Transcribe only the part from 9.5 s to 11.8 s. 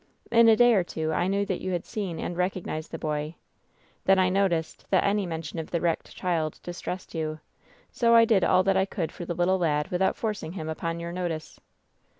lad without forcing him upon your notice."